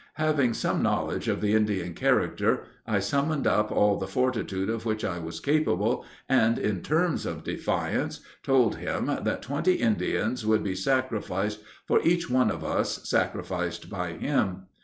[0.15, 5.05] Having some knowledge of the Indian character, I summoned up all the fortitude of which
[5.05, 10.73] I was capable, and, in terms of defiance, told him, that twenty Indians would be
[10.73, 14.63] sacrificed for each one of us sacrificed by him.